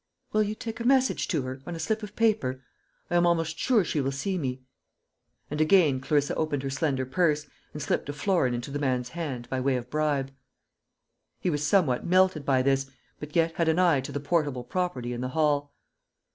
"Will 0.33 0.41
you 0.41 0.55
take 0.55 0.79
a 0.79 0.83
message 0.83 1.27
to 1.27 1.43
her, 1.43 1.61
on 1.67 1.75
a 1.75 1.79
slip 1.79 2.01
of 2.01 2.15
paper? 2.15 2.63
I 3.11 3.15
am 3.15 3.27
almost 3.27 3.59
sure 3.59 3.85
she 3.85 4.01
will 4.01 4.11
see 4.11 4.35
me." 4.35 4.63
And 5.51 5.61
again 5.61 5.99
Clarissa 5.99 6.33
opened 6.33 6.63
her 6.63 6.71
slender 6.71 7.05
purse, 7.05 7.45
and 7.71 7.83
slipped 7.83 8.09
a 8.09 8.13
florin 8.13 8.55
into 8.55 8.71
the 8.71 8.79
man's 8.79 9.09
hand, 9.09 9.47
by 9.51 9.59
way 9.59 9.75
of 9.75 9.91
bribe. 9.91 10.31
He 11.39 11.51
was 11.51 11.63
somewhat 11.63 12.03
melted 12.03 12.45
by 12.47 12.63
this, 12.63 12.89
but 13.19 13.35
yet 13.35 13.51
had 13.57 13.69
an 13.69 13.77
eye 13.77 14.01
to 14.01 14.11
the 14.11 14.19
portable 14.19 14.63
property 14.63 15.13
in 15.13 15.21
the 15.21 15.29
hall. 15.37 15.71